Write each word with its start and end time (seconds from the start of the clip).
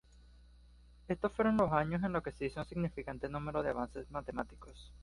Estos 1.07 1.31
fueron 1.33 1.57
los 1.57 1.71
años 1.71 2.01
en 2.03 2.11
los 2.13 2.23
que 2.23 2.33
hizo 2.43 2.59
un 2.61 2.65
significante 2.65 3.29
número 3.29 3.61
de 3.61 3.69
avances 3.69 4.09
matemáticos. 4.09 4.91